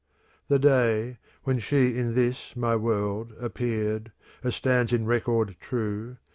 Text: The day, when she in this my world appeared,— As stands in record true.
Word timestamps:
The 0.47 0.57
day, 0.57 1.19
when 1.43 1.59
she 1.59 1.95
in 1.95 2.15
this 2.15 2.55
my 2.55 2.75
world 2.75 3.33
appeared,— 3.39 4.11
As 4.43 4.55
stands 4.55 4.91
in 4.91 5.05
record 5.05 5.57
true. 5.59 6.17